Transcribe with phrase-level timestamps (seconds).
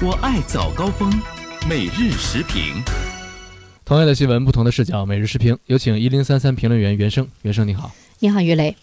[0.00, 1.12] 我爱早高峰，
[1.68, 2.80] 每日时评。
[3.84, 5.58] 同样的新闻，不同的视角，每日时评。
[5.66, 7.26] 有请一零三三评论员袁生。
[7.42, 8.76] 袁生你好，你好于雷。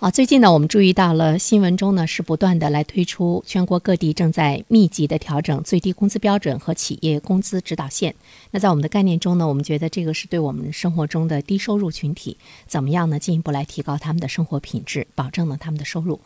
[0.00, 8.12] 啊，最近呢，我们注意到了新闻中呢是不断的来推出全国各地正在密集的调整最低工资标准和企业工资指导线。
[8.50, 12.36] 那在我们的概念中呢，我们觉得这个是对我们生活中的低收入群体
[12.66, 13.20] 怎么样呢？
[13.20, 16.20] 进一步来提高他们的生活品质，保证了他们的收入。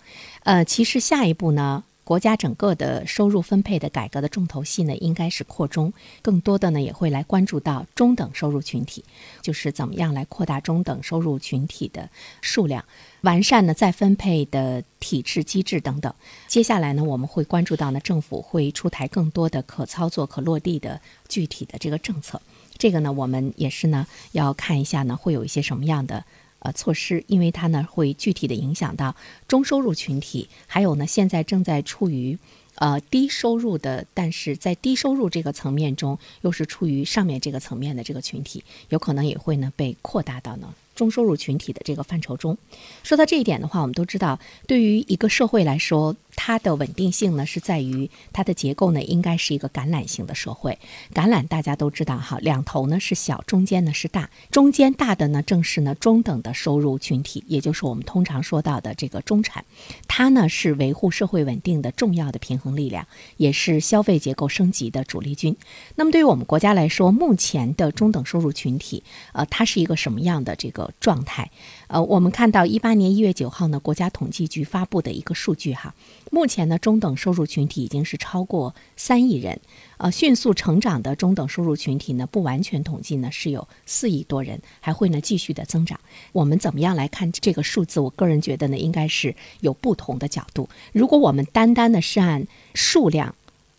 [0.44, 1.84] 呃，其实下一步呢？
[2.02, 9.04] 国家整个的收入分配的改革的重头戏呢，应该是扩中，更多的呢也会来关注到中等收入群体，
[9.42, 12.84] 就是怎么样来扩大中等收入群体的数量，
[13.20, 16.12] 完善呢再分配的体制机制等等。
[16.48, 22.42] 接下来呢，我们会关注到呢，政府会出台更多的可操作、可落地的具体的这个政策。
[22.76, 26.24] 这个呢，我们也是呢要看一下呢，会有一些什么样的。
[26.60, 29.14] 呃，措施，因为它呢会具体的影响到
[29.48, 32.38] 中收入群体，还有呢现在正在处于
[32.74, 40.74] 呃低收入的，但是在低收入这个层面中，又是处于上面这个层面的这个群体，有可能也会呢被扩大到呢。
[40.94, 42.58] 中收入群体的这个范畴中，
[43.02, 50.78] 说到这一点的话，我们都知道，对于一个社会来说，它的稳定性呢是在于它的结构呢应该是一个橄榄型的社会。
[51.14, 59.64] 橄榄大家都知道哈，两头呢是小，中间呢是大，中间大的呢正是呢中等的收入群体，也就是我们通常说到的这个中产，
[60.08, 65.56] 它呢是维护社会稳定的重要的平衡力量，也是消费结构升级的主力军。
[65.94, 70.80] 那么对于我们国家来说，目前的中等收入群体，呃，它是一个什么样的这个？
[70.98, 71.50] 状态，
[71.88, 75.94] 呃，我们看到一八年一月九号呢，国家统计局发布的一个数据哈，
[76.30, 79.60] 目前呢，中等收入群体已经是超过三亿人，
[79.98, 85.98] 呃，迅速成长的中等收入群体呢，不完全统计呢是有四亿多人，还会呢继续的增长。
[86.32, 88.00] 我们怎么样来看这个数字？
[88.00, 90.68] 我个人觉得呢，应该是有不同的角度。
[90.92, 93.34] 如果我们单单的是按数量。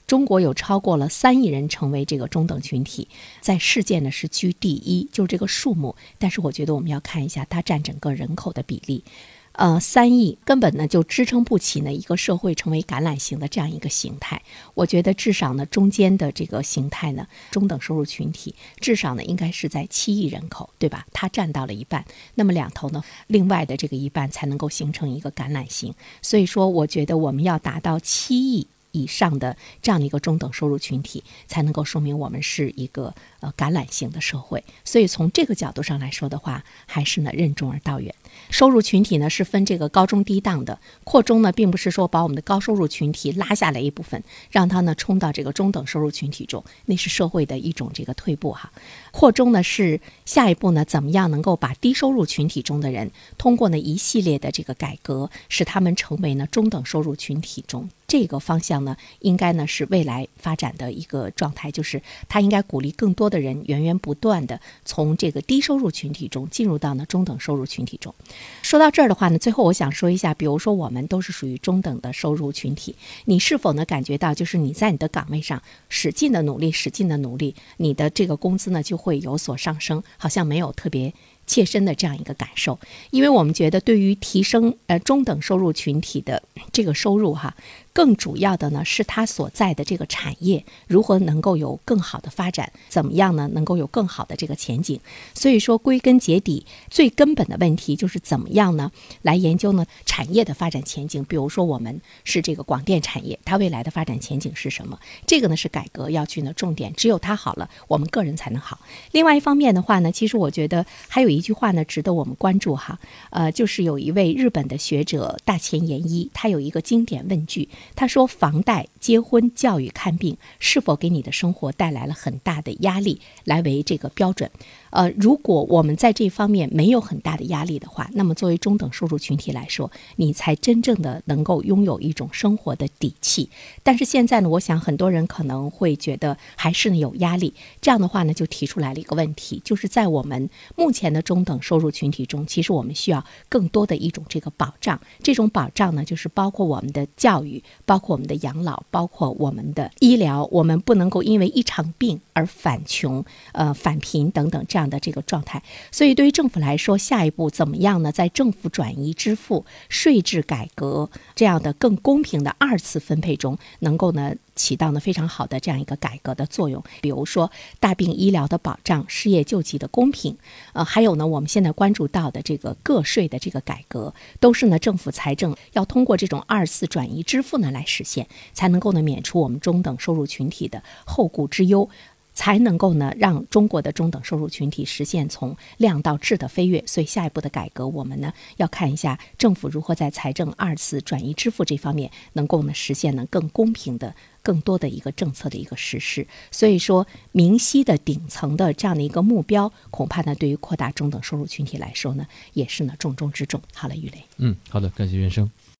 [0.08, 3.08] 中国有超过了三亿人成为这个中等群体，
[3.40, 5.96] 在世界呢是居第一，就是这个数目。
[6.20, 9.06] 但是我觉得我们要看一下它占整个人口的比例，
[9.54, 14.42] 呃，三亿根本呢就支撑不起呢一个社会成为橄榄型的这样一个形态。
[14.74, 21.06] 我觉得至少呢中间的这个形态呢，中等收入群体至少呢应该是在七亿人口，对吧？
[21.12, 25.94] 它占到了一半，那么两头呢另外的这个一半才能够形成一个橄榄型。
[26.22, 28.68] 所以说，我觉得我们要达到七亿。
[28.94, 34.62] 以上的这样的一个中等收入群体，才能够说明我们是一个呃橄榄型的社会。
[34.84, 38.14] 所以从这个角度上来说的话，还是呢任重而道远。
[38.50, 48.72] 收入群体呢是分这个高中低档的，扩中呢并不是说把我们的高收入群体拉下来一部分，让它呢冲到这个中等收入群体中，那是社会的一种这个退步哈。
[49.12, 57.90] 扩中呢是下一步呢怎么样能够把低收入群体中的人，通过呢一系列的这个改革，使他们成为呢中等收入群体中。
[58.08, 68.14] 这个方向呢，应该呢是未来发展的一个状态，就是它应该鼓励更多的人源源不断的从这个低收入群体中进入到呢中等收入群体中。
[68.62, 72.96] 说到这儿的话呢，最后我想说一下，比如说我们都是属于中等的收入群体，
[73.26, 81.14] 你是否能感觉到，就是你在你的岗位上使劲的努力，使劲的努力，你的这个工资呢就会有所上升，好像没有特别。
[81.48, 87.54] 切身的这样一个感受，因为我们觉得对于提升呃中等收入群体的这个收入哈，
[87.94, 94.98] 更主要的呢是他所在的这个产业如何能够有更好的发展，怎么样呢能够有更好的这个前景。
[95.34, 98.90] 所以说归根结底，最根本的问题就是怎么样呢
[99.24, 101.22] 来研究呢产业的发展前景。
[101.26, 104.98] 比如说我们是这个广电产业，它未来的发展前景是什么？
[105.28, 108.80] 这个呢是改革要去呢重点，只有它好了，我们个人才能好。
[109.12, 111.42] 另外一方面的话呢，其实我觉得还有一。
[111.42, 113.00] 一句话呢，值得我们关注哈，
[113.32, 124.50] 呃，就是有一位日本的学者大前研一，他有一个经典问句，他说：“房贷、结婚、教育、看病，是否给你的生活带来了很大的压力？”来为这个标准。
[124.92, 133.50] 呃，如果我们在这方面没有很大的压力的话，那么作为中等收入群体来说，你才真正的能够拥有一种生活的底气。
[133.84, 137.54] 但是现在呢，我想很多人可能会觉得还是有压力。
[137.82, 145.00] 这样的话呢，就提出来了一个问题，就是在我们目前的中等收入群体中，其实我们需要更多的一种这个保障。
[145.24, 150.46] 这种保障呢，就是包括我们的教育，包括我们的养老，包括我们的医疗。
[150.52, 153.24] 我们不能够因为一场病而反穷、
[153.54, 154.81] 呃反贫等等这样。
[154.82, 155.62] 这样的这个状态，
[155.92, 158.12] 所以对于政府来说，下一步怎么样呢？
[158.12, 164.34] 在政府转移支付、税制改革这样的更公平的二次分配中，能够呢？
[164.54, 167.50] 起到呢非常好的这样一个改革的作用，比如说
[167.80, 170.38] 大病医疗的保障、失业救济的公平，
[170.74, 181.90] 呃，还有呢我们现在关注到的这个个税的这个改革，都是呢政府财政要通过这种二次转移支付呢来实现，才能够呢免除我们中等收入群体的后顾之忧。
[182.34, 186.84] 才能够呢，让中国的中等收入群体实现从量到质的飞跃。
[186.88, 196.26] 所以，下一步的改革，我们呢要看一下政府如何在财政二次转移支付这方面，能够呢实现呢更公平的、更多的一个政策的一个实施。
[196.50, 203.62] 所以说，明晰的顶层的这样的一个目标，恐怕呢对于扩大中等收入群体来说呢，也是呢重中之重。
[203.74, 205.50] 好了，于雷，嗯，好的，感谢袁生。